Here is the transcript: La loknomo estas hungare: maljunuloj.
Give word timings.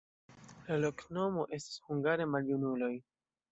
La 0.69 0.77
loknomo 0.85 1.45
estas 1.59 1.77
hungare: 1.91 2.29
maljunuloj. 2.35 2.93